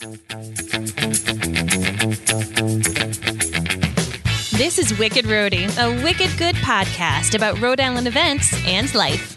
[0.00, 0.16] This
[4.78, 9.34] is Wicked Roadie, a wicked good podcast about Rhode Island events and life.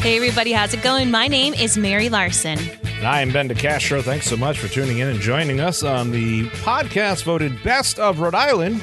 [0.00, 1.10] Hey, everybody, how's it going?
[1.10, 2.58] My name is Mary Larson.
[2.96, 4.02] And I am Ben DeCastro.
[4.02, 8.20] Thanks so much for tuning in and joining us on the podcast voted Best of
[8.20, 8.80] Rhode Island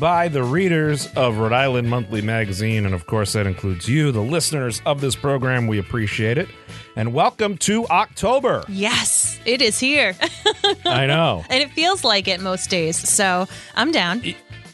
[0.00, 2.86] by the readers of Rhode Island Monthly Magazine.
[2.86, 5.66] And of course, that includes you, the listeners of this program.
[5.66, 6.48] We appreciate it.
[6.94, 8.64] And welcome to October.
[8.68, 10.14] Yes, it is here.
[10.84, 11.42] I know.
[11.48, 12.96] and it feels like it most days.
[13.08, 14.22] So I'm down.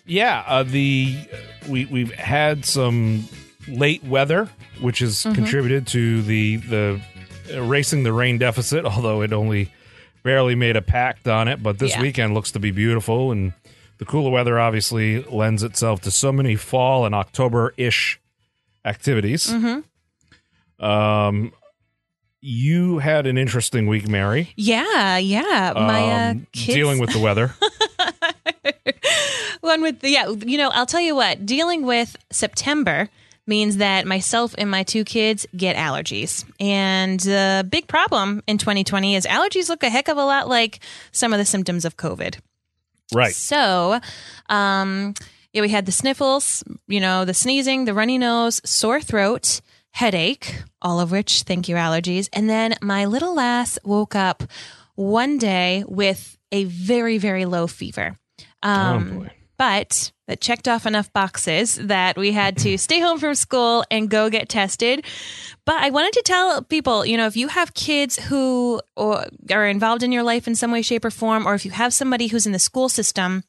[0.05, 1.16] Yeah, uh, the
[1.69, 3.29] we we've had some
[3.69, 4.48] late weather,
[4.80, 7.01] which has contributed to the the
[7.51, 8.85] erasing the rain deficit.
[8.85, 9.71] Although it only
[10.24, 12.02] barely made a pact on it, but this Yeah.
[12.02, 13.52] weekend looks to be beautiful, and
[13.98, 18.19] the cooler weather obviously lends itself to so many fall and October ish
[18.85, 19.52] activities.
[20.80, 21.52] Um,
[22.41, 24.52] you had an interesting week, Mary.
[24.56, 25.73] Yeah, yeah.
[25.74, 27.54] My uh, um, kids dealing with the weather.
[29.60, 30.29] one with the, yeah.
[30.29, 31.46] You know, I'll tell you what.
[31.46, 33.09] Dealing with September
[33.46, 39.16] means that myself and my two kids get allergies, and the big problem in 2020
[39.16, 40.80] is allergies look a heck of a lot like
[41.13, 42.38] some of the symptoms of COVID.
[43.15, 43.35] right.
[43.35, 44.01] So,
[44.48, 45.15] um,
[45.52, 49.60] yeah, we had the sniffles, you know, the sneezing, the runny nose, sore throat,
[49.99, 52.29] headache, all of which, thank you, allergies.
[52.32, 54.45] And then my little lass woke up
[54.95, 58.16] one day with a very, very low fever.
[58.63, 63.35] Um, oh but that checked off enough boxes that we had to stay home from
[63.35, 65.04] school and go get tested.
[65.65, 70.04] But I wanted to tell people, you know, if you have kids who are involved
[70.04, 72.47] in your life in some way, shape, or form, or if you have somebody who's
[72.47, 73.43] in the school system,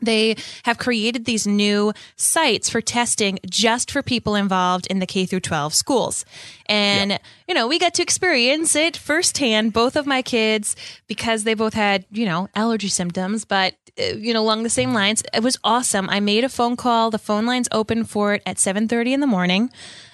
[0.00, 5.26] they have created these new sites for testing just for people involved in the K
[5.26, 6.24] through 12 schools.
[6.66, 11.54] And, you know, we got to experience it firsthand, both of my kids, because they
[11.54, 15.22] both had, you know, allergy symptoms, but, uh, you know, along the same lines.
[15.32, 16.10] It was awesome.
[16.10, 17.10] I made a phone call.
[17.10, 19.70] The phone line's open for it at 7.30 in the morning.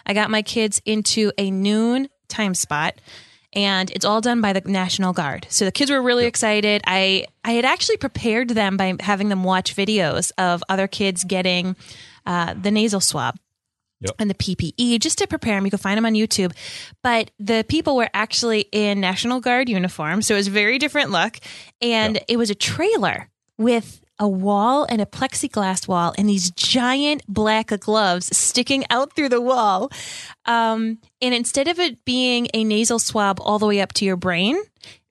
[0.07, 2.95] I got my kids into a noon time spot
[3.53, 5.47] and it's all done by the National Guard.
[5.51, 6.83] So the kids were really excited.
[6.87, 11.77] I I had actually prepared them by having them watch videos of other kids getting
[12.27, 13.37] uh, the nasal swab.
[14.01, 14.17] Yep.
[14.19, 15.65] And the PPE just to prepare them.
[15.65, 16.53] You can find them on YouTube.
[17.05, 20.23] But the people were actually in National Guard uniform.
[20.23, 21.39] So it was a very different look.
[21.81, 27.25] And it was a trailer with a wall and a plexiglass wall and these giant
[27.27, 29.91] black gloves sticking out through the wall.
[30.47, 34.17] Um, and instead of it being a nasal swab all the way up to your
[34.17, 34.63] brain,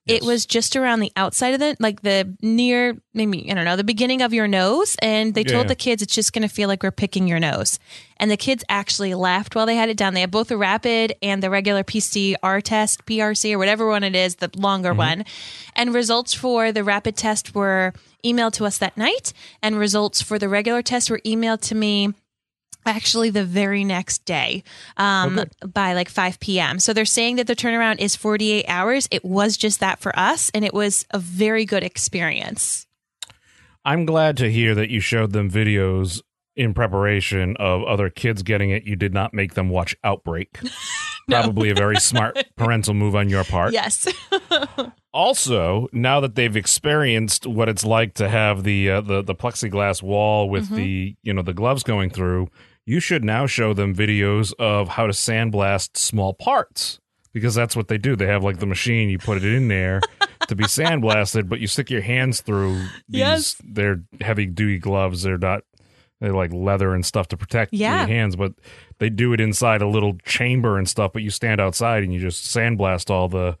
[0.06, 3.76] it was just around the outside of the, like the near, maybe, I don't know,
[3.76, 4.96] the beginning of your nose.
[5.00, 5.68] And they Yeah, told yeah.
[5.68, 7.78] the kids it's just going to feel like we're picking your nose.
[8.16, 10.14] And the kids actually laughed while they had it done.
[10.14, 14.16] They had both the rapid and the regular PCR test, PRC, or whatever one it
[14.16, 14.98] is, the longer Mm-hmm.
[14.98, 15.24] one.
[15.76, 17.92] And results for the rapid test were
[18.24, 19.32] emailed to us that night.
[19.62, 22.12] And results for the regular test were emailed to me
[22.86, 24.62] actually the very next day
[24.96, 26.78] um, by like 5 p.m.
[26.78, 29.08] So they're saying that the turnaround is 48 hours.
[29.10, 32.86] It was just that for us, and it was a very good experience.
[33.84, 36.20] I'm glad to hear that you showed them videos
[36.54, 38.84] in preparation of other kids getting it.
[38.84, 40.58] You did not make them watch Outbreak.
[41.28, 43.72] Probably a very smart parental move on your part.
[43.72, 44.06] Yes.
[45.14, 50.02] Also, now that they've experienced what it's like to have the uh, the the plexiglass
[50.02, 50.76] wall with Mm-hmm.
[50.76, 52.48] the you know the gloves going through,
[52.86, 56.98] you should now show them videos of how to sandblast small parts
[57.34, 58.16] because that's what they do.
[58.16, 60.00] They have like the machine, you put it in there
[60.48, 63.20] to be sandblasted, but you stick your hands through these.
[63.20, 63.56] Yes.
[63.62, 65.24] They're heavy duty gloves.
[65.24, 65.64] They're not.
[66.22, 67.98] They're like leather and stuff to protect Yeah.
[67.98, 68.52] your hands, but
[69.02, 71.12] they do it inside a little chamber and stuff.
[71.12, 73.58] But you stand outside and you just sandblast all the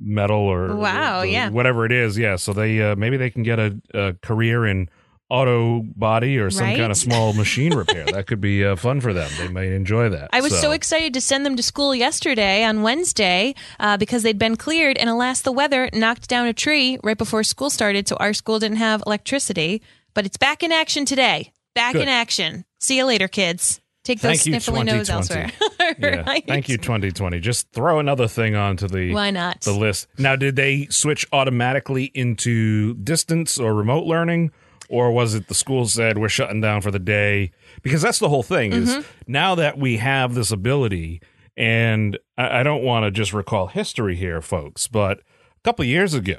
[0.00, 1.50] metal or Wow, the- yeah.
[1.50, 2.18] whatever it is.
[2.18, 4.88] Yeah, so they uh, maybe they can get a, a career in
[5.28, 6.76] auto body or some Right?
[6.78, 8.04] kind of small machine repair.
[8.06, 9.30] that could be uh, fun for them.
[9.38, 10.30] They might enjoy that.
[10.32, 10.72] I was so.
[10.72, 15.08] excited to send them to school yesterday on Wednesday uh, because they'd been cleared, and
[15.08, 18.78] alas, the weather knocked down a tree right before school started, so our school didn't
[18.78, 19.82] have electricity.
[20.14, 21.52] But it's back in action today.
[21.76, 22.02] Back Good.
[22.02, 22.64] in action.
[22.80, 23.80] See you later, kids.
[24.02, 25.12] Take those Thank you, sniffly nose 2020.
[25.12, 25.50] elsewhere.
[25.98, 26.30] yeah.
[26.30, 26.44] Right?
[26.46, 27.38] Thank you, 2020.
[27.40, 29.60] Just throw another thing onto the Why not?
[29.60, 30.06] the list.
[30.18, 34.52] Now, did they switch automatically into distance or remote learning,
[34.88, 37.52] or was it the school said we're shutting down for the day?
[37.82, 38.72] Because that's the whole thing.
[38.72, 39.02] Is Mm-hmm.
[39.26, 41.20] now that we have this ability,
[41.56, 46.14] and I, I don't want to just recall history here, folks, but a couple years
[46.14, 46.38] ago,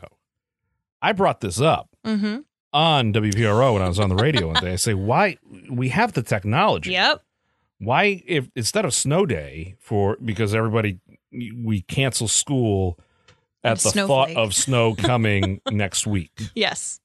[1.02, 2.40] I brought this up Mm-hmm.
[2.74, 4.74] on WPRO when I was on the radio one day.
[4.74, 5.38] I say, why
[5.70, 7.22] we have the technology Yep.
[7.84, 11.00] Why if instead of snow day for because everybody
[11.64, 13.00] we cancel school
[13.64, 16.32] at the thought of snow coming next week.
[16.56, 17.00] Yes.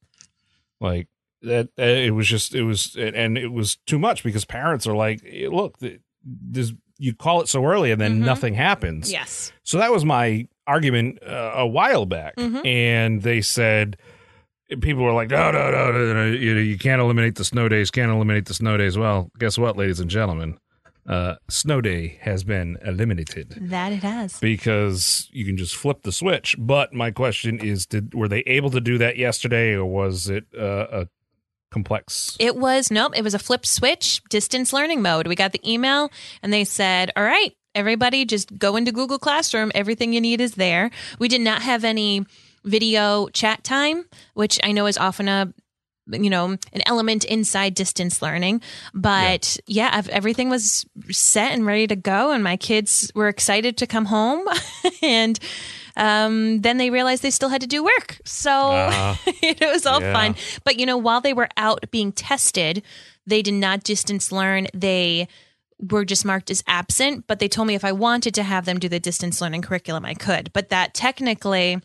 [0.81, 1.09] Like
[1.43, 5.23] that, it was just it was and it was too much because parents are like,
[5.27, 5.79] "Eh, look,
[6.25, 8.25] this you call it so early and then Mhm.
[8.25, 9.13] nothing happens.
[9.13, 9.53] Yes.
[9.63, 12.65] So that was my argument uh, a while back, Mhm.
[12.67, 13.97] and they said
[14.81, 17.69] people were like, no, no, no, no, no you, know, you can't eliminate the snow
[17.69, 18.99] days, can't eliminate the snow days.
[18.99, 20.59] Well, guess what, ladies and gentlemen,
[21.09, 24.39] uh, snow day has been eliminated That it has.
[24.41, 26.57] because you can just flip the switch.
[26.59, 30.45] But my question is, did were they able to do that yesterday, or was it
[30.59, 31.09] uh, a
[31.71, 32.37] complex?
[32.41, 33.13] It was nope.
[33.17, 35.27] It was a flip switch, distance learning mode.
[35.27, 36.11] We got the email,
[36.43, 39.71] and they said, "All right, everybody, just go into Google Classroom.
[39.75, 42.25] Everything you need is there." We did not have any
[42.65, 45.53] video chat time, which I know is often a
[46.11, 48.63] you know an element inside distance learning.
[48.95, 53.77] But yeah, ev- everything was set and ready to go and my kids were excited
[53.79, 54.47] to come home.
[55.03, 55.39] And
[55.97, 58.19] um, then they realized they still had to do work.
[58.25, 60.13] So Uh, it was all Yeah.
[60.13, 60.35] fun.
[60.65, 62.83] But you know while they were out being tested
[63.29, 64.69] they did not distance learn.
[64.73, 65.27] They
[65.91, 68.79] were just marked as absent but they told me if i wanted to have them
[68.79, 70.51] do the distance learning curriculum i could.
[70.53, 71.81] But that technically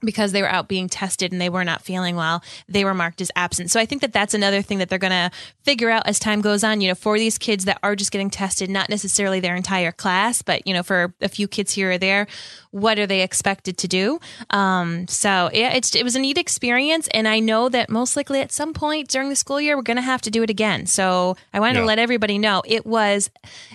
[0.00, 3.20] because they were out being tested and they were not feeling well, they were marked
[3.20, 3.70] as absent.
[3.70, 5.30] So I think that that's another thing that they're going to
[5.62, 6.80] figure out as time goes on.
[6.80, 10.42] You know, for these kids that are just getting tested, not necessarily their entire class,
[10.42, 12.26] but you know, for a few kids here or there,
[12.70, 14.20] what are they expected to do?
[14.50, 18.40] Um, so yeah, it's it was a neat experience, and I know that most likely
[18.40, 20.86] at some point during the school year we're going to have to do it again.
[20.86, 21.80] So I wanted Yeah.
[21.80, 23.30] to let everybody know it was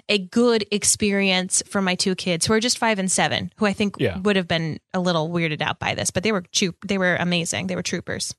[0.09, 3.73] a good experience for my two kids who are just five and seven, who I
[3.73, 4.17] think Yeah.
[4.19, 7.15] would have been a little weirded out by this, but they were troop, they were
[7.17, 7.67] amazing.
[7.67, 8.33] They were troopers.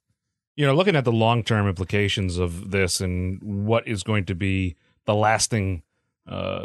[0.57, 4.35] you know, looking at the long term implications of this and what is going to
[4.35, 4.75] be
[5.05, 5.83] the lasting
[6.27, 6.65] uh,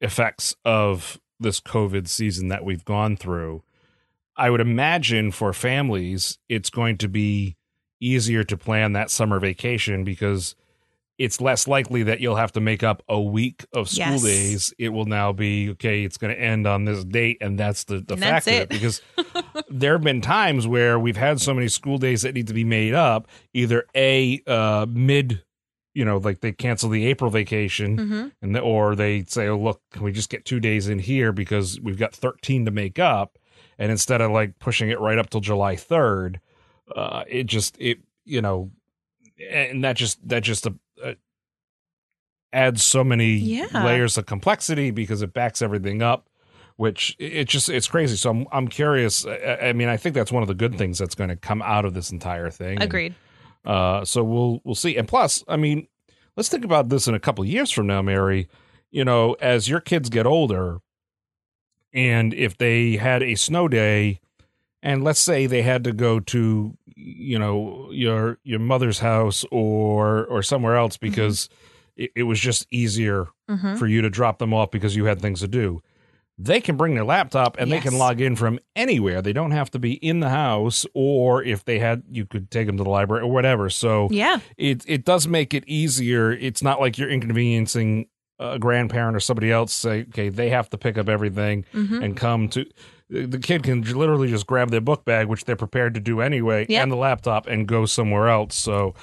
[0.00, 3.62] effects of this COVID season that we've gone through,
[4.36, 7.56] I would imagine for families, it's going to be
[8.00, 10.54] easier to plan that summer vacation because
[11.18, 14.22] it's less likely that you'll have to make up a week of school Yes.
[14.22, 14.74] days.
[14.78, 16.02] It will now be okay.
[16.04, 18.52] It's going to end on this date, and that's the the And fact that's of
[18.62, 18.68] it.
[18.70, 19.02] Because
[19.68, 22.64] there have been times where we've had so many school days that need to be
[22.64, 23.28] made up.
[23.54, 25.42] Either a uh, mid,
[25.94, 28.28] you know, like they cancel the April vacation, Mm-hmm.
[28.42, 31.32] and the, or they say, "Oh, look, can we just get two days in here
[31.32, 33.38] because we've got thirteen to make up?"
[33.78, 36.40] And instead of like pushing it right up till July third,
[36.94, 38.70] uh, it just it you know,
[39.50, 40.70] and that just that just uh,
[41.02, 41.14] uh,
[42.52, 43.84] adds so many Yeah.
[43.84, 46.28] layers of complexity because it backs everything up.
[46.80, 48.16] Which it it just it's crazy.
[48.16, 49.26] So I'm I'm curious.
[49.26, 51.60] I, I mean, I think that's one of the good things that's going to come
[51.60, 52.76] out of this entire thing.
[52.76, 53.14] And, Agreed.
[53.66, 54.96] uh, so we'll we'll see.
[54.96, 55.88] And plus, I mean,
[56.38, 58.48] let's think about this in a couple of years from now, Mary.
[58.90, 60.80] You know, as your kids get older,
[61.92, 64.20] and if they had a snow day,
[64.82, 70.24] and let's say they had to go to you know your your mother's house or
[70.26, 71.50] or somewhere else because
[71.94, 73.74] it, it was just easier Mm-hmm.
[73.78, 75.82] for you to drop them off because you had things to do.
[76.42, 79.20] They can bring their laptop and they can log in from anywhere.
[79.20, 82.66] They don't have to be in the house, or if they had, you could take
[82.66, 83.68] them to the library or whatever.
[83.68, 84.38] So Yeah.
[84.56, 86.32] it it does make it easier.
[86.32, 88.06] It's not like you're inconveniencing
[88.38, 89.72] a grandparent or somebody else.
[89.74, 92.02] Say, okay, they have to pick up everything Mm-hmm.
[92.02, 92.64] and come to.
[93.10, 96.64] The kid can literally just grab their book bag, which they're prepared to do anyway,
[96.68, 96.82] Yep.
[96.84, 98.54] and the laptop, and go somewhere else.
[98.54, 98.94] So,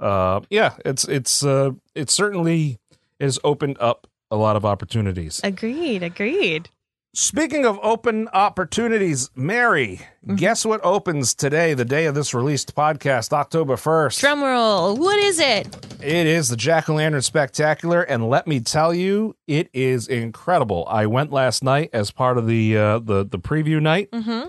[0.00, 2.78] uh, yeah, it's it's uh, it certainly
[3.20, 5.40] has opened up a lot of opportunities.
[5.44, 6.02] Agreed.
[6.02, 6.68] Agreed.
[7.12, 10.36] Speaking of open opportunities, Mary, Mm-hmm.
[10.36, 14.20] guess what opens today, the day of this released podcast, October 1st?
[14.20, 14.94] Drum roll.
[14.96, 15.66] What is it?
[16.02, 20.86] It is the Jack O' Lantern Spectacular, and let me tell you, it is incredible.
[20.88, 24.10] I went last night as part of the uh, the the preview night.
[24.10, 24.48] Mm-hmm.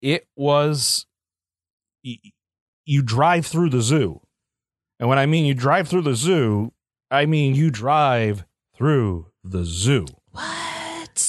[0.00, 1.04] It was
[2.02, 2.16] y-
[2.86, 4.22] you drive through the zoo,
[4.98, 6.72] and when I mean you drive through the zoo,
[7.10, 8.44] I mean you drive
[8.74, 10.06] through the zoo.
[10.30, 10.56] What?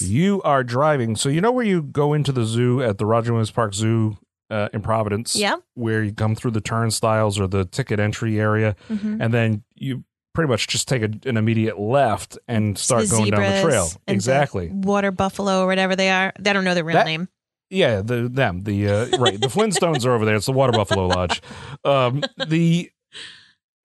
[0.04, 3.32] You are driving, so you know where you go into the zoo at the Roger
[3.34, 4.18] Williams Park Zoo
[4.50, 5.56] uh, in Providence, Yeah.
[5.74, 9.22] where you come through the turnstiles or the ticket entry area Mm-hmm.
[9.22, 13.42] and then you pretty much just take a, an immediate left and start going down
[13.42, 13.84] the trail.
[13.84, 14.70] and the Exactly.
[14.72, 16.34] water buffalo or whatever they are.
[16.40, 17.30] They don't know their real That- name.
[17.70, 20.36] Yeah, the them the uh, right the Flintstones are over there.
[20.36, 21.42] It's the Water Buffalo Lodge.
[21.84, 22.92] Um, the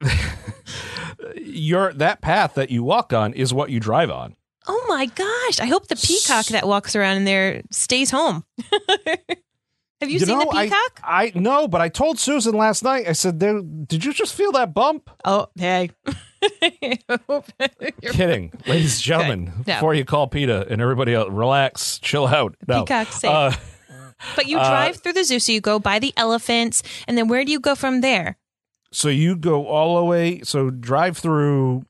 [1.37, 4.37] your that path that you walk on is what you drive on.
[4.69, 5.61] Oh my gosh.
[5.61, 8.45] I hope the peacock that walks around in there stays home.
[10.01, 11.01] Have you, seen know, the peacock?
[11.03, 13.09] I, I no, but I told Susan last night.
[13.09, 15.91] I said, there, "Did you just feel that bump?" oh, hey.
[18.03, 19.53] Kidding, ladies and gentlemen.
[19.67, 19.75] No.
[19.75, 22.55] Before you call PETA and everybody else, relax, chill out.
[22.69, 22.85] No.
[22.85, 23.31] peacock's safe.
[23.31, 23.53] Uh,
[24.35, 27.45] But you drive through the zoo, so you go by the elephants, and then where
[27.45, 28.37] do you go from there?
[28.91, 30.41] so you go all the way.
[30.43, 31.85] So drive through.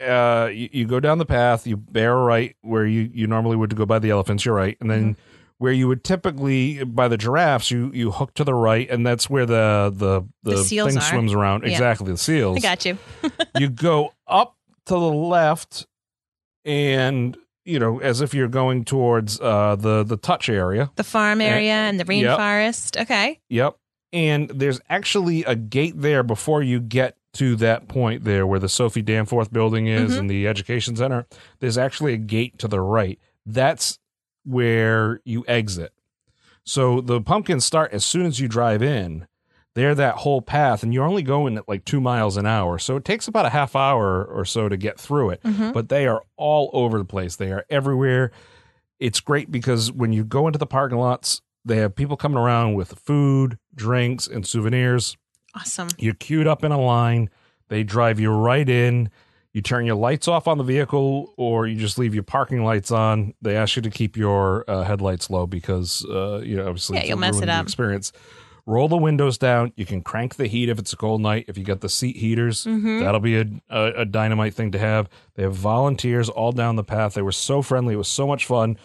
[0.00, 1.66] Uh, you, you go down the path.
[1.66, 4.44] You bear right where you you normally would to go by the elephants.
[4.44, 5.02] You're right, and then.
[5.14, 5.20] Mm-hmm.
[5.60, 9.28] Where you would typically by the giraffes, you you hook to the right, and that's
[9.28, 11.00] where the the the, The thing are.
[11.00, 11.64] swims around.
[11.64, 11.70] Yeah.
[11.70, 12.58] Exactly, the seals.
[12.58, 12.96] I got you.
[13.58, 14.54] you go up
[14.86, 15.88] to the left
[16.64, 21.40] and you know as if you're going towards uh the the touch area The farm
[21.40, 22.38] area and the Yep.
[22.38, 23.02] rainforest.
[23.02, 23.40] Okay.
[23.48, 23.76] yep
[24.12, 28.68] and there's actually a gate there before you get to that point there where the
[28.68, 30.18] sophie danforth building is Mhm.
[30.20, 31.26] and the education center
[31.60, 33.18] there's actually a gate to the right.
[33.44, 33.98] That's
[34.44, 35.92] where you exit.
[36.64, 39.26] So the pumpkins start as soon as you drive in.
[39.74, 42.78] They're that whole path and you're only going at like two miles an hour.
[42.78, 45.72] So it takes about a half hour or so to get through it Mhm.
[45.72, 47.36] but they are all over the place.
[47.36, 48.32] They are everywhere.
[48.98, 52.74] It's great because when you go into the parking lots they have people coming around
[52.74, 55.16] with food drinks and souvenirs
[55.58, 55.88] Awesome.
[55.98, 57.30] you're queued up in a line.
[57.68, 59.10] They drive you right in.
[59.52, 62.90] You turn your lights off on the vehicle or you just leave your parking lights
[62.92, 63.34] on.
[63.42, 67.04] They ask you to keep your uh, headlights low because uh, you know obviously Yeah,
[67.04, 67.64] you'll mess it up.
[67.64, 68.12] experience.
[68.66, 69.72] Roll the windows down.
[69.76, 71.46] You can crank the heat if it's a cold night.
[71.48, 73.00] If you got the seat heaters Mhm.
[73.00, 75.08] that'll be a, a, a dynamite thing to have.
[75.36, 77.14] They have volunteers all down the path.
[77.14, 77.94] They were so friendly.
[77.94, 78.76] It was so much fun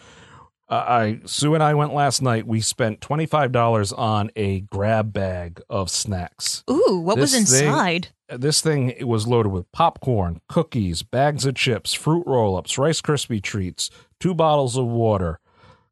[0.87, 2.47] I Sue and I went last night.
[2.47, 6.63] We spent twenty five dollars on a grab bag of snacks.
[6.69, 8.07] Ooh, what was This thing- inside?
[8.29, 12.99] This thing it was loaded with popcorn, cookies, bags of chips, fruit roll ups, Rice
[13.01, 15.39] Krispie treats, two bottles of water,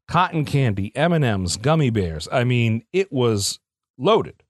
[0.08, 2.26] cotton candy, M and M's, gummy bears.
[2.32, 3.60] I mean, it was
[3.96, 4.42] loaded.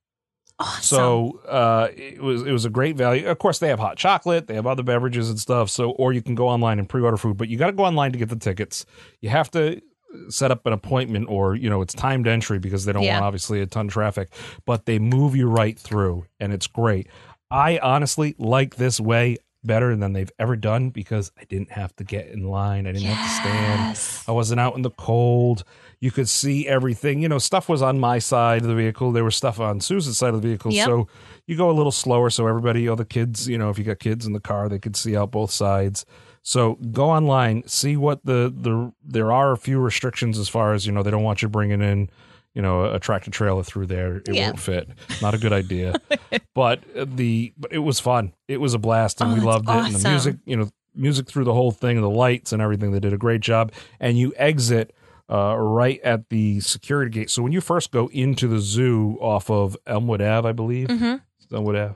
[0.58, 0.82] Awesome.
[0.82, 3.26] So uh, it was it was a great value.
[3.28, 5.68] Of course, they have hot chocolate, they have other beverages and stuff.
[5.68, 8.12] So, or you can go online and pre-order food, but you got to go online
[8.12, 8.86] to get the tickets.
[9.20, 9.82] You have to
[10.28, 13.14] set up an appointment, or you know, it's timed entry because they don't Yeah.
[13.14, 14.28] want obviously a ton of traffic.
[14.66, 17.08] But they move you right through, and it's great.
[17.50, 22.04] I honestly like this way better than they've ever done because I didn't have to
[22.04, 22.86] get in line.
[22.86, 23.48] I didn't have to
[23.96, 24.24] stand.
[24.28, 25.62] I wasn't out in the cold.
[26.00, 27.22] You could see everything.
[27.22, 29.12] You know, stuff was on my side of the vehicle.
[29.12, 30.72] There was stuff on Susan's side of the vehicle.
[30.72, 30.86] Yep.
[30.86, 31.08] So
[31.46, 34.00] you go a little slower so everybody, all the kids, you know, if you got
[34.00, 36.04] kids in the car, they could see out both sides.
[36.42, 40.86] So go online, see what the the there are a few restrictions as far as
[40.86, 42.10] you know they don't want you bringing in
[42.54, 44.16] you know a tractor trailer through there.
[44.16, 44.46] It Yeah.
[44.46, 44.88] won't fit.
[45.20, 45.94] Not a good idea.
[46.54, 48.32] but the but it was fun.
[48.48, 49.72] It was a blast and Oh, we loved it.
[49.86, 52.90] And the music, you know, music through the whole thing, the lights and everything.
[52.92, 53.72] They did a great job.
[54.00, 54.94] And you exit
[55.30, 57.30] uh, right at the security gate.
[57.30, 61.14] So when you first go into the zoo off of Elmwood Ave, I believe, hmm
[61.52, 61.94] Elmwood Ave,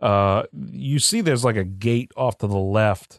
[0.00, 3.18] uh, you see there's like a gate off to the left.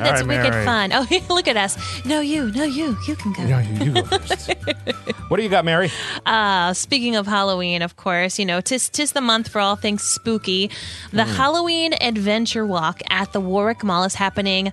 [0.03, 0.65] that's right, wicked Mary.
[0.65, 0.91] fun?
[0.93, 1.77] Oh, look at us.
[2.05, 2.51] No, you.
[2.51, 2.97] No, you.
[3.07, 3.43] You can go.
[3.43, 4.53] Yeah, you, you go first.
[5.27, 5.91] what do you got, Mary?
[6.25, 10.03] Uh, speaking of Halloween, of course, you know, tis, tis the month for all things
[10.03, 10.69] spooky.
[11.11, 14.71] The Halloween Adventure Walk at the Warwick Mall is happening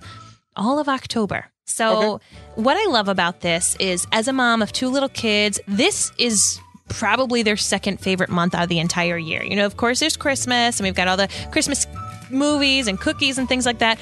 [0.55, 1.45] all of October.
[1.65, 2.19] So,
[2.55, 6.59] what I love about this is, as a mom of two little kids, this is
[6.89, 9.43] probably their second favorite month out of the entire year.
[9.43, 11.87] You know, of course, there's Christmas, and we've got all the Christmas
[12.29, 13.99] movies and cookies and things like that.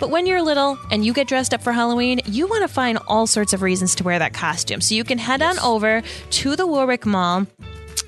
[0.00, 2.98] But when you're little and you get dressed up for Halloween, you want to find
[3.08, 4.80] all sorts of reasons to wear that costume.
[4.80, 7.46] So you can head on over to the Warwick Mall.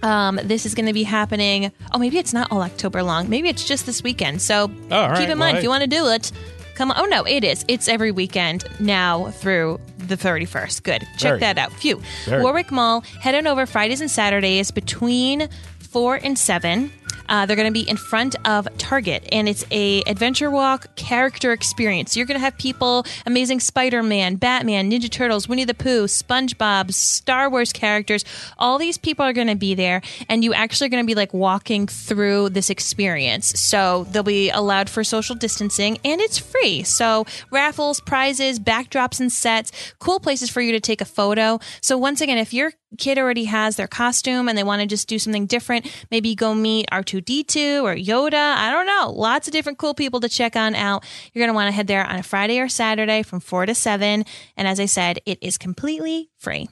[0.02, 1.72] Um, this is going to be happening.
[1.92, 3.28] Oh, maybe it's not all October long.
[3.28, 4.40] Maybe it's just this weekend.
[4.40, 5.18] So Oh, right.
[5.18, 6.32] keep in mind if you want to do it.
[6.74, 6.96] Come on.
[6.98, 7.64] Oh no, it is.
[7.68, 10.82] It's every weekend now through the 31st.
[10.82, 11.00] Good.
[11.18, 11.72] Check Very that out.
[11.74, 12.00] Phew.
[12.24, 13.02] Very Warwick Mall.
[13.20, 15.48] Head on over Fridays and Saturdays between
[15.80, 16.90] four and seven.
[17.30, 21.52] Uh, they're going to be in front of Target, and it's a adventure walk character
[21.52, 22.16] experience.
[22.16, 27.48] You're going to have people, Amazing Spider-Man, Batman, Ninja Turtles, Winnie the Pooh, SpongeBob, Star
[27.48, 28.24] Wars characters.
[28.58, 31.14] All these people are going to be there, and you actually are going to be
[31.14, 33.58] like walking through this experience.
[33.60, 36.82] So they'll be allowed for social distancing, and it's free.
[36.82, 39.70] So raffles, prizes, backdrops, and sets.
[40.00, 41.60] Cool places for you to take a photo.
[41.80, 45.08] So once again, if your kid already has their costume and they want to just
[45.08, 48.54] do something different, maybe go meet R2D2 or Yoda.
[48.56, 49.10] I don't know.
[49.14, 51.04] Lots of different cool people to check on out.
[51.32, 53.74] You're going to want to head there on a Friday or Saturday from 4 to
[53.74, 54.24] 7.
[54.56, 56.68] And as I said, it is completely free.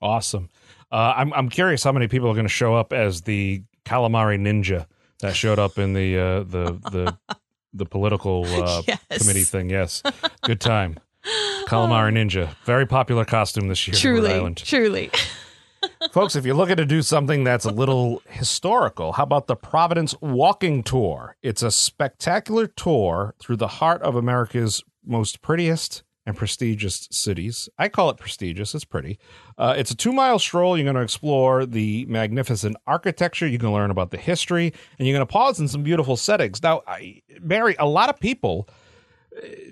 [0.00, 0.50] Awesome.
[0.92, 4.38] Uh, I'm I'm curious how many people are going to show up as the calamari
[4.38, 4.86] ninja
[5.20, 7.18] that showed up in the uh, the the
[7.72, 9.00] the political uh, Yes.
[9.18, 9.68] committee thing.
[9.68, 10.02] Yes,
[10.42, 10.98] good time.
[11.66, 15.10] Calamari ninja, very popular costume this year Truly, truly.
[16.12, 20.14] Folks, if you're looking to do something that's a little historical, how about the Providence
[20.20, 21.36] Walking Tour?
[21.42, 27.68] It's a spectacular tour through the heart of America's most prettiest and prestigious cities.
[27.78, 29.18] I call it prestigious, it's pretty.
[29.56, 30.76] Uh, it's a two mile stroll.
[30.76, 35.06] You're going to explore the magnificent architecture, you're going to learn about the history, and
[35.06, 36.62] you're going to pause in some beautiful settings.
[36.62, 38.68] Now, I, Mary, a lot of people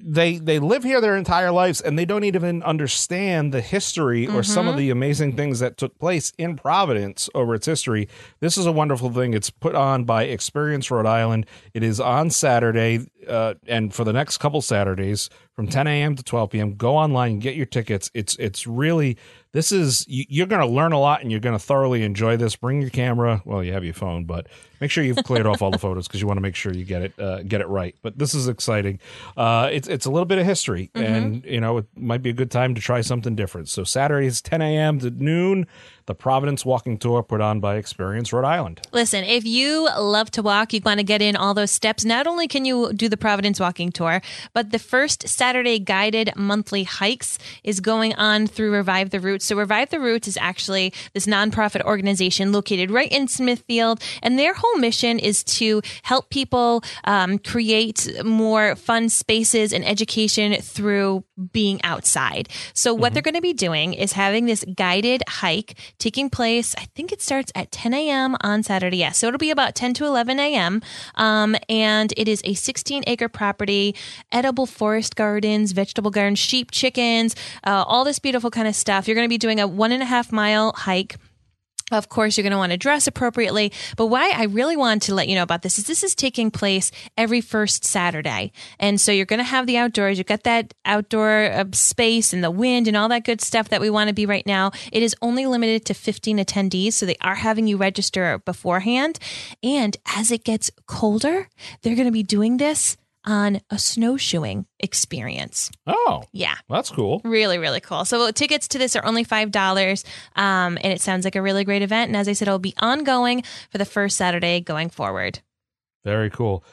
[0.02, 4.42] they they live here their entire lives and they don't even understand the history or
[4.42, 8.08] some of the amazing things that took place in Providence over its history.
[8.40, 9.32] This is a wonderful thing.
[9.32, 11.46] It's put on by Experience Rhode Island.
[11.72, 16.14] It is on Saturday uh, and for the next couple Saturdays from 10 a.m.
[16.16, 16.74] to 12 p.m.
[16.74, 18.10] Go online and get your tickets.
[18.12, 19.16] It's it's really
[19.54, 22.36] this is you- you're going to learn a lot and you're going to thoroughly enjoy
[22.36, 22.54] this.
[22.56, 23.40] Bring your camera.
[23.46, 24.46] Well, you have your phone, but
[24.80, 26.84] make sure you've cleared off all the photos because you want to make sure you
[26.84, 27.94] get it uh, get it right.
[28.02, 28.98] But this is exciting.
[29.36, 32.34] Uh, it's it's a little bit of history, and you know it might be a
[32.34, 33.68] good time to try something different.
[33.70, 34.98] So saturday is 10 a.m.
[34.98, 35.66] to noon,
[36.06, 38.80] the Providence Walking Tour put on by Experience Rhode Island.
[38.92, 42.04] Listen, if you love to walk, you want to get in all those steps.
[42.04, 44.20] Not only can you do the Providence walking tour,
[44.52, 49.46] but the first Saturday guided monthly hikes is going on through Revive the Roots.
[49.46, 54.54] So, Revive the Roots is actually this nonprofit organization located right in Smithfield, and their
[54.54, 61.82] whole mission is to help people um, create more fun spaces and education through being
[61.82, 62.48] outside.
[62.72, 66.74] So, what they're going to be doing is having this guided hike taking place.
[66.76, 68.36] I think it starts at 10 a.m.
[68.40, 68.98] on Saturday.
[68.98, 69.18] Yes.
[69.18, 70.82] So, it'll be about 10 to 11 a.m.
[71.16, 73.94] Um, and it is a 16 acre property,
[74.32, 79.08] edible forest gardens, vegetable gardens, sheep, chickens, uh, all this beautiful kind of stuff.
[79.08, 81.16] You're going to be doing a one and a half mile hike.
[81.96, 83.72] Of course, you're going to want to dress appropriately.
[83.96, 86.50] But why I really want to let you know about this is this is taking
[86.50, 88.52] place every first Saturday.
[88.78, 90.18] And so you're going to have the outdoors.
[90.18, 93.80] You've got that outdoor uh, space and the wind and all that good stuff that
[93.80, 94.72] we want to be right now.
[94.92, 96.94] It is only limited to 15 attendees.
[96.94, 99.18] So they are having you register beforehand.
[99.62, 101.48] And as it gets colder,
[101.82, 105.70] they're going to be doing this on a snowshoeing experience.
[105.86, 106.54] Oh, Yeah.
[106.68, 107.20] that's cool.
[107.24, 108.04] Really, really cool.
[108.04, 110.04] So tickets to this are only five dollars,
[110.36, 112.08] um, and it sounds like a really great event.
[112.08, 115.40] And as I said, it'll be ongoing for the first Saturday going forward.
[116.04, 116.64] Very cool.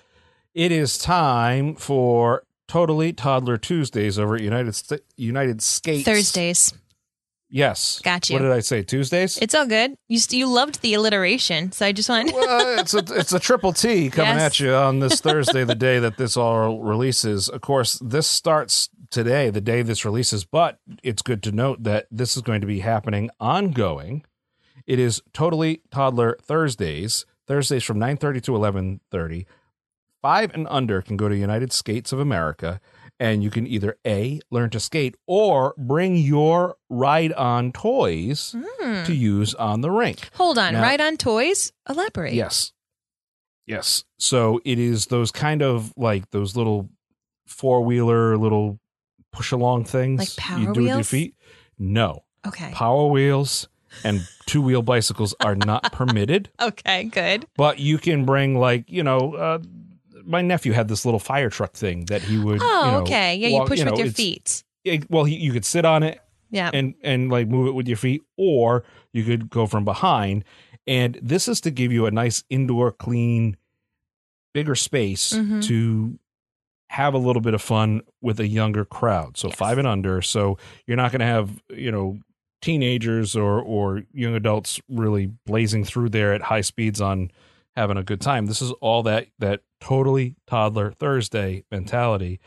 [0.54, 6.04] It is time for Totally Toddler Tuesdays over at United Sta- United Skates.
[6.06, 6.74] Thursdays.
[7.54, 8.00] Yes.
[8.02, 8.36] Got you.
[8.36, 8.82] What did I say?
[8.82, 9.38] Tuesdays?
[9.38, 9.96] It's all good.
[10.08, 12.32] You st- you loved the alliteration, so I just want.
[12.34, 14.42] well, it's a it's a triple T coming Yes.
[14.42, 17.50] at you on this Thursday, the day that this all releases.
[17.50, 22.08] Of course, this starts today, the day this releases, but it's good to note that
[22.10, 24.24] this is going to be happening ongoing.
[24.88, 29.46] It is totally toddler Thursdays, Thursdays from 9:30 to 11:30.
[30.22, 32.80] 5 and under can go to United Skates of America
[33.22, 39.04] and you can either A learn to skate or bring your ride-on toys Hmm.
[39.04, 40.30] to use on the rink.
[40.34, 40.74] Hold on.
[40.74, 41.72] Now- right on toys.
[41.88, 42.34] Elaborate.
[42.34, 42.74] Yes.
[43.68, 44.04] Yes.
[44.18, 46.90] So it is those kind of like those little
[47.46, 48.80] four wheeler little
[49.32, 51.10] push along things Like Power you do with your Wheels?
[51.10, 51.36] feet.
[51.78, 52.24] No.
[52.46, 52.72] Okay.
[52.74, 53.68] Power wheels
[54.04, 57.04] and two wheel bicycles are not permitted, Okay.
[57.06, 57.46] Good.
[57.56, 59.60] but you can bring like, you know, uh,
[60.32, 62.60] my nephew had this little fire truck thing that he would.
[62.62, 63.36] Oh, you know, okay.
[63.36, 64.64] Yeah, you push with know, your feet.
[64.84, 66.72] it- well, he, you could sit on it Yeah.
[66.74, 70.44] and and like move it with your feet or you could go from behind
[70.88, 73.58] and this is to give you a nice indoor clean
[74.54, 75.64] bigger space Mhm.
[75.68, 76.18] to
[76.90, 79.38] have a little bit of fun with a younger crowd.
[79.38, 79.58] So Yes.
[79.58, 80.22] five and under.
[80.22, 82.20] So you're not going to have, you know,
[82.62, 87.32] teenagers or or young adults really blazing through there at high speeds on
[87.76, 88.46] having a good time.
[88.48, 92.40] This is all that that totally toddler Thursday mentality.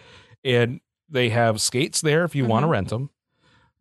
[0.45, 2.71] And they have skates there if you want to Mhm.
[2.73, 3.11] rent them.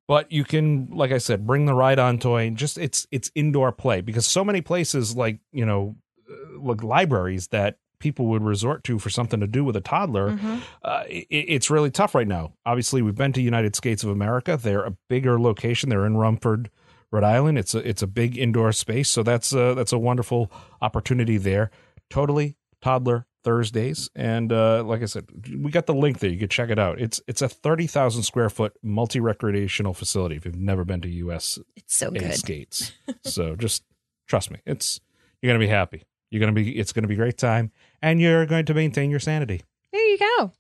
[0.08, 3.32] But you can, like I said, bring the ride on toy and just it's it's
[3.36, 5.95] indoor play because so many places like you know,
[6.29, 10.32] uh, like libraries that people would resort to for something to do with a toddler
[10.34, 10.62] Mhm.
[10.84, 12.51] uh, it, it's really tough right now.
[12.65, 14.58] Obviously, we've been to United Skates of America.
[14.62, 15.88] They're a bigger location.
[15.89, 16.69] They're in Rumford,
[17.13, 17.60] Rhode Island.
[17.60, 21.69] It's a it's a big indoor space, so that's a, that's a wonderful opportunity there.
[22.10, 25.28] Totally toddler Thursdays, and uh, like I said,
[25.62, 26.32] we got the link there.
[26.32, 26.99] You can check it out.
[26.99, 30.36] It's it's a thirty thousand square foot multi recreational facility.
[30.38, 32.34] If you've never been to US It's so good.
[32.34, 32.91] skates,
[33.23, 33.84] so just
[34.28, 34.58] trust me.
[34.65, 34.99] It's
[35.41, 36.04] you're gonna be happy.
[36.32, 37.71] You're gonna be it's gonna be a great time,
[38.02, 39.62] and you're going to maintain your sanity.
[39.91, 40.52] There you go.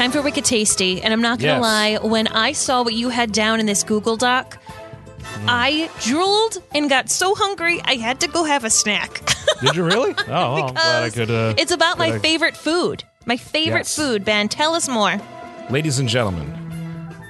[0.00, 1.02] Time for Wicked Tasty.
[1.02, 1.62] And I'm not going to Yes.
[1.62, 4.56] lie, when I saw what you had down in this Google Doc,
[5.20, 5.44] Mm.
[5.46, 9.22] I drooled and got so hungry I had to go have a snack.
[9.60, 10.14] Did you really?
[10.28, 11.30] Oh, well, I'm glad I could.
[11.30, 12.22] Uh, it's about my Good.
[12.22, 13.04] favorite food.
[13.26, 13.94] My favorite Yes.
[13.94, 14.48] food, Ben.
[14.48, 15.20] Tell us more.
[15.68, 16.50] Ladies and gentlemen,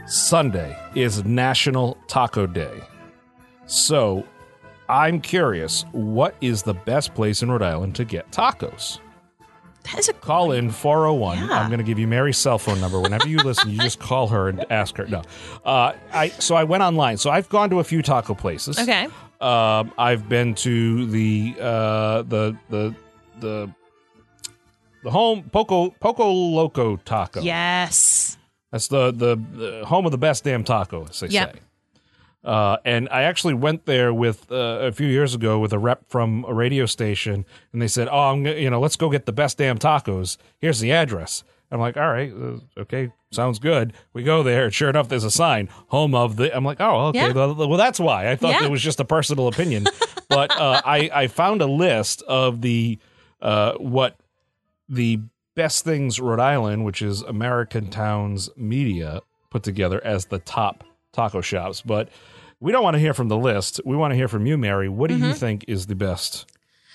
[0.06, 2.82] Sunday is National Taco Day.
[3.66, 4.22] So,
[4.88, 9.00] I'm curious, what is the best place in Rhode Island to get tacos?
[9.92, 11.38] That is a Call in 401.
[11.38, 11.44] Yeah.
[11.58, 13.00] I'm going to give you Mary's cell phone number.
[13.00, 15.06] Whenever you listen, you just call her and ask her.
[15.06, 15.22] No.
[15.64, 17.16] Uh, I so I went online.
[17.16, 18.78] So I've gone to a few taco places.
[18.78, 19.08] Okay.
[19.40, 22.94] Um, I've been to the uh, the the
[23.40, 23.70] the
[25.02, 27.40] the home Poco Poco Loco Taco.
[27.40, 28.36] Yes.
[28.70, 31.54] That's the, the the home of the best damn taco, as they Yep.
[31.56, 31.60] say.
[32.42, 36.08] Uh, and I actually went there with uh, a few years ago with a rep
[36.08, 39.32] from a radio station, and they said, "Oh, I'm, you know, let's go get the
[39.32, 40.36] best damn tacos.
[40.58, 44.74] Here's the address." I'm like, "All right, uh, okay, sounds good." We go there, and
[44.74, 47.32] sure enough, there's a sign, "Home of the." I'm like, "Oh, okay, Yeah.
[47.32, 48.64] well, well, that's why." I thought Yeah.
[48.64, 49.84] it was just a personal opinion,
[50.30, 52.98] but uh, I I found a list of the
[53.42, 54.16] uh, what
[54.88, 55.20] the
[55.54, 61.40] best things Rhode Island, which is American Towns Media, put together as the top taco
[61.40, 61.82] shops.
[61.82, 62.08] But
[62.60, 63.80] we don't want to hear from the list.
[63.84, 64.88] We want to hear from you, Mary.
[64.88, 66.50] What do you think is the best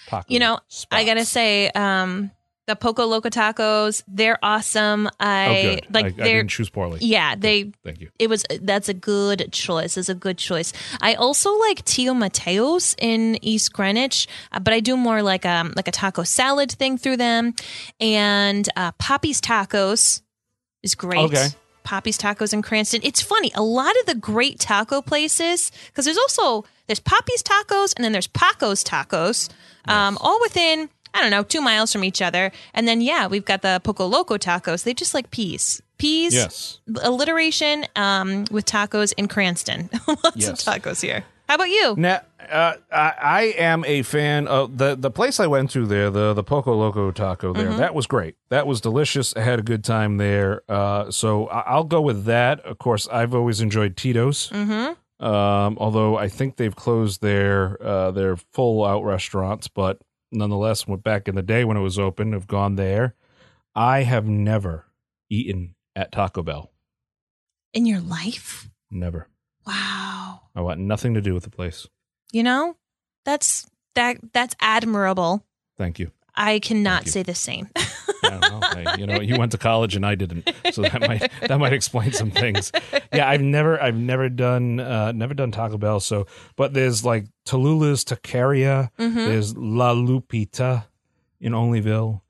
[0.07, 0.23] taco?
[0.23, 0.33] Mm-hmm.
[0.33, 0.59] You know,
[0.91, 2.31] I gotta say, um,
[2.67, 5.07] the Poco Loco tacos, they're awesome.
[5.07, 5.93] Oh, I good.
[5.93, 6.99] like I, I they're didn't choose poorly.
[7.01, 8.09] yeah, they Thank you.
[8.17, 9.97] it was that's a good choice.
[9.97, 10.73] It's a good choice.
[10.99, 15.73] I also like Tio Mateo's in East Greenwich, uh, but I do more like um
[15.75, 17.53] like a taco salad thing through them,
[17.99, 20.21] and uh, Poppy's Tacos
[20.81, 21.19] is great.
[21.19, 21.47] Okay.
[21.85, 22.99] Poppy's Tacos in Cranston.
[23.03, 23.51] It's funny.
[23.55, 28.11] A lot of the great taco places, because there's also there's Poppy's Tacos and then
[28.11, 29.49] there's Paco's Tacos,
[29.87, 32.51] um, all within I don't know two miles from each other.
[32.73, 34.83] And then yeah, we've got the Poco Loco Tacos.
[34.83, 36.79] They just like peas, peas Yes.
[37.01, 39.89] alliteration um, with tacos in Cranston.
[40.07, 40.67] Lots Yes.
[40.67, 41.23] of tacos here.
[41.47, 41.95] How about you?
[41.97, 46.09] Now, uh, I, I am a fan of the the place I went to there,
[46.09, 47.53] the the Poco Loco Taco.
[47.53, 47.77] There, Mm-hmm.
[47.77, 48.35] that was great.
[48.49, 49.35] That was delicious.
[49.35, 50.61] I had a good time there.
[50.69, 52.59] Uh, so I, I'll go with that.
[52.61, 54.49] Of course, I've always enjoyed Tito's.
[54.49, 55.25] Mm-hmm.
[55.25, 59.99] Um, although I think they've closed their uh, their full out restaurants, but
[60.31, 62.33] nonetheless, went back in the day when it was open.
[62.33, 63.15] Have gone there.
[63.75, 64.85] I have never
[65.29, 66.71] eaten at Taco Bell.
[67.73, 68.69] In your life?
[68.89, 69.27] Never.
[69.65, 70.41] Wow.
[70.55, 71.87] I want nothing to do with the place.
[72.31, 72.75] You know,
[73.23, 75.43] that's that that's admirable.
[75.77, 76.11] Thank you.
[76.35, 77.11] I cannot you.
[77.11, 77.69] say the same.
[77.75, 78.59] I don't know.
[78.61, 81.73] I, you know, you went to college and I didn't, so that might that might
[81.73, 82.71] explain some things.
[83.13, 85.99] Yeah, I've never I've never done uh, never done Taco Bell.
[85.99, 88.89] So, but there's like Tallulah's Taqueria.
[88.99, 89.13] Mhm.
[89.27, 90.85] There's La Lupita
[91.39, 92.21] in Olneyville,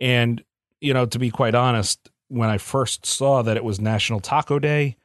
[0.00, 0.42] and
[0.80, 4.58] you know, to be quite honest, when I first saw that it was National Taco
[4.58, 4.96] Day.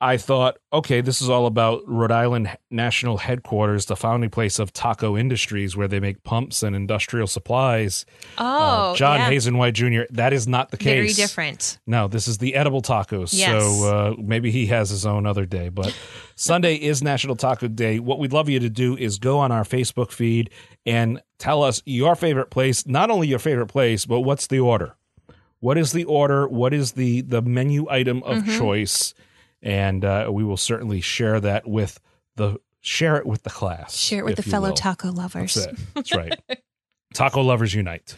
[0.00, 4.72] I thought, okay, this is all about Rhode Island National Headquarters, the founding place of
[4.72, 8.06] Taco Industries, where they make pumps and industrial supplies.
[8.38, 9.28] Oh, Uh, John yeah.
[9.28, 10.02] Hazen White Jr.
[10.10, 10.84] That is not the case.
[10.86, 11.80] Very different.
[11.84, 13.36] No, this is the edible tacos.
[13.36, 13.60] Yes.
[13.60, 15.68] So uh, maybe he has his own other day.
[15.68, 15.92] But
[16.36, 17.98] Sunday is National Taco Day.
[17.98, 20.50] What we'd love you to do is go on our Facebook feed
[20.86, 22.86] and tell us your favorite place.
[22.86, 24.94] Not only your favorite place, but what's the order?
[25.58, 26.46] What is the order?
[26.46, 28.58] What is the the menu item of Mm-hmm.
[28.58, 29.12] choice?
[29.62, 32.00] and uh, we will certainly share that with
[32.36, 33.96] the share it with the class.
[33.96, 34.76] Share it with the fellow will.
[34.76, 35.54] taco lovers.
[35.54, 36.38] That's, That's right.
[37.14, 38.14] taco lovers unite.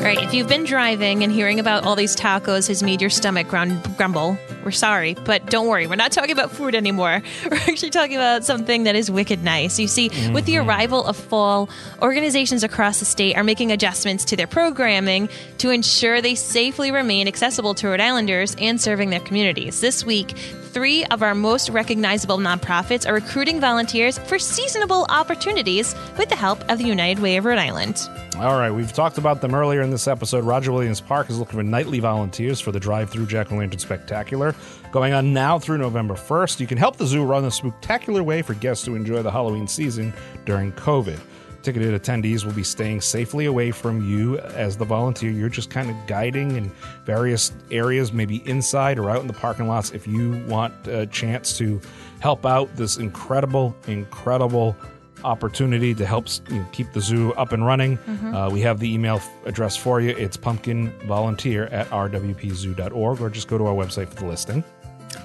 [0.00, 3.10] All right, if you've been driving and hearing about all these tacos has made your
[3.10, 5.86] stomach grumble, we're sorry, but don't worry.
[5.86, 7.22] We're not talking about food anymore.
[7.50, 9.78] We're actually talking about something that is wicked nice.
[9.78, 10.68] You see, with the mm-hmm.
[10.68, 11.68] arrival of fall,
[12.02, 17.26] organizations across the state are making adjustments to their programming to ensure they safely remain
[17.28, 19.80] accessible to Rhode Islanders and serving their communities.
[19.80, 20.36] This week,
[20.70, 26.60] three of our most recognizable nonprofits are recruiting volunteers for seasonable opportunities with the help
[26.70, 28.08] of the United Way of Rhode Island.
[28.36, 30.44] All right, we've talked about them earlier in this episode.
[30.44, 33.78] Roger Williams Park is looking for nightly volunteers for the Drive Through Jack o' Lantern
[33.78, 34.49] Spectacular,
[34.92, 36.60] going on now through November 1st.
[36.60, 39.66] You can help the zoo run a spectacular way for guests to enjoy the Halloween
[39.66, 40.12] season
[40.44, 41.18] during COVID.
[41.62, 45.30] Ticketed attendees will be staying safely away from you as the volunteer.
[45.30, 46.72] You're just kind of guiding in
[47.04, 51.58] various areas, maybe inside or out in the parking lots, if you want a chance
[51.58, 51.78] to
[52.20, 54.74] help out this incredible, incredible
[55.24, 57.98] opportunity to help you know, keep the zoo up and running.
[58.34, 60.10] Uh, we have the email f- address for you.
[60.10, 64.64] It's pumpkinvolunteer at rwpzoo.org, or just go to our website for the listing.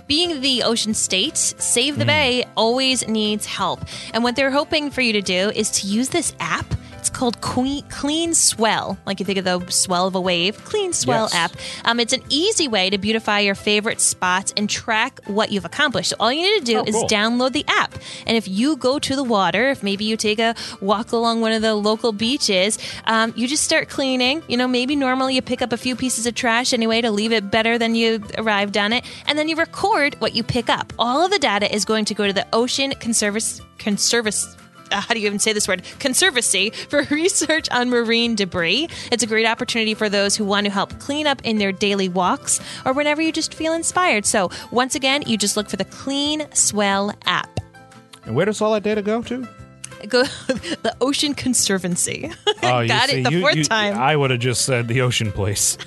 [0.08, 3.82] Being the ocean state, Save the Bay always needs help.
[4.14, 6.66] And what they're hoping for you to do is to use this app.
[7.06, 8.98] It's called Clean, Clean Swell.
[9.06, 11.36] Like you think of the swell of a wave, Clean Swell Yes.
[11.36, 11.52] app.
[11.88, 16.10] Um, it's an easy way to beautify your favorite spots and track what you've accomplished.
[16.10, 17.08] So all you need to do Oh, is cool.
[17.08, 17.94] download the app.
[18.26, 21.52] And if you go to the water, if maybe you take a walk along one
[21.52, 24.42] of the local beaches, um, you just start cleaning.
[24.48, 27.32] You know, maybe normally you pick up a few pieces of trash anyway to leave
[27.32, 30.92] it better than you arrived on it, and then you record what you pick up.
[30.98, 34.56] All of the data is going to go to the Ocean Conservis Conservis.
[34.92, 35.84] Uh, how do you even say this word?
[36.00, 38.88] Conservancy for research on marine debris.
[39.12, 42.08] It's a great opportunity for those who want to help clean up in their daily
[42.10, 44.26] walks or whenever you just feel inspired.
[44.26, 47.60] So, once again, you just look for the Clean Swell app.
[48.26, 49.48] And where does all that data go to?
[50.10, 52.32] Go the Ocean Conservancy.
[52.62, 53.98] Oh, you Got see, it the you- fourth you- time.
[53.98, 55.78] I would have just said the ocean place.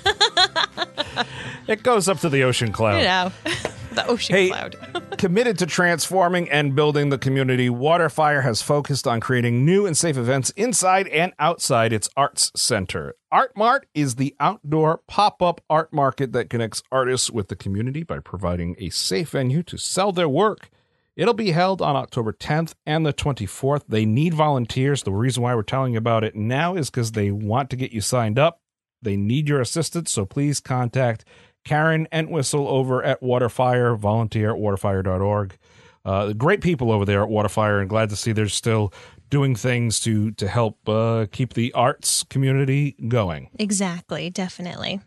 [1.69, 2.97] It goes up to the ocean cloud.
[2.97, 3.31] you know,
[3.93, 4.75] the ocean Hey, cloud.
[5.17, 10.17] committed to transforming and building the community, Waterfire has focused on creating new and safe
[10.17, 13.15] events inside and outside its arts center.
[13.31, 18.03] Art Mart is the outdoor pop up art market that connects artists with the community
[18.03, 20.69] by providing a safe venue to sell their work.
[21.15, 23.83] It'll be held on October 10th and the 24th.
[23.89, 25.03] They need volunteers.
[25.03, 27.91] The reason why we're telling you about it now is because they want to get
[27.91, 28.61] you signed up.
[29.01, 31.25] They need your assistance, so please contact
[31.69, 35.55] Karen Entwistle over at Waterfire, volunteer at waterfire.org.
[36.03, 38.91] Uh, great people over there at Waterfire, and glad to see they're still
[39.29, 43.51] doing things to to help uh, keep the arts community going.
[43.59, 44.99] Exactly, definitely.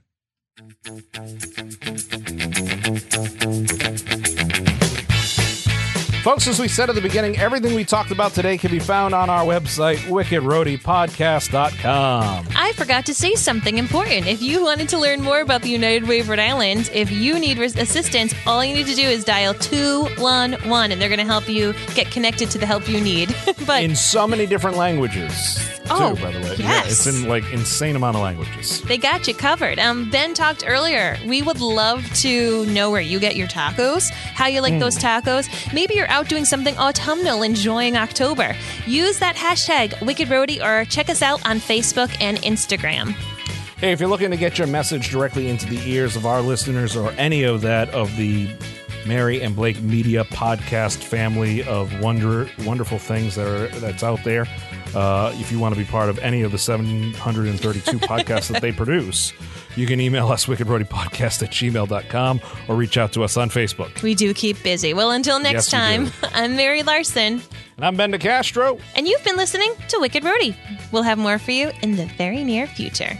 [6.23, 9.13] Folks, as we said at the beginning, everything we talked about today can be found
[9.13, 12.47] on our website, wickedroadiepodcast.com.
[12.55, 14.29] I forgot to say something important.
[14.29, 17.41] If you wanted to learn more about the United Way of Rhode Island, if you
[17.41, 21.49] need assistance, all you need to do is dial 211 and they're going to help
[21.49, 23.35] you get connected to the help you need.
[23.67, 25.59] but In so many different languages,
[25.91, 26.55] Oh, too, by the way.
[26.57, 27.07] Yeah, yes.
[27.07, 28.81] it's in like insane amount of languages.
[28.83, 29.79] They got you covered.
[29.81, 31.19] Um, ben talked earlier.
[31.27, 35.49] We would love to know where you get your tacos, how you like those tacos.
[35.75, 38.55] Maybe you're out doing something autumnal, enjoying October.
[38.87, 43.17] Use that hashtag Wicked Roadie or check us out on Facebook and Instagram.
[43.79, 46.95] Hey, if you're looking to get your message directly into the ears of our listeners
[46.95, 48.49] or any of that of the
[49.07, 54.47] Mary and Blake Media podcast family of wonder wonderful things that are that's out there,
[54.95, 58.71] uh, if you want to be part of any of the 732 podcasts that they
[58.71, 59.33] produce,
[59.77, 64.03] you can email us wickedroadiepodcast at gmail.com or reach out to us on Facebook.
[64.03, 64.95] We do keep busy.
[64.95, 66.11] Well, until next we time.
[66.35, 67.43] I'm Mary Larson,
[67.77, 68.81] And I'm Ben DeCastro.
[68.97, 70.57] and you've been listening to Wicked Roadie.
[70.93, 73.19] We'll have more for you in the very near future.